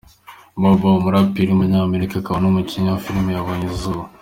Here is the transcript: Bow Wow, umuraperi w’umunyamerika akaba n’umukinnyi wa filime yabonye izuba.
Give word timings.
Bow 0.59 0.75
Wow, 0.81 0.95
umuraperi 0.99 1.49
w’umunyamerika 1.49 2.13
akaba 2.17 2.37
n’umukinnyi 2.41 2.89
wa 2.91 3.01
filime 3.05 3.31
yabonye 3.33 3.65
izuba. 3.73 4.03